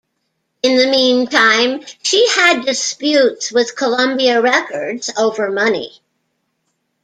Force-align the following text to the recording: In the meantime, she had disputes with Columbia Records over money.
In 0.63 0.77
the 0.77 0.87
meantime, 0.87 1.85
she 2.01 2.27
had 2.29 2.65
disputes 2.65 3.51
with 3.51 3.75
Columbia 3.75 4.41
Records 4.41 5.11
over 5.15 5.51
money. 5.51 6.01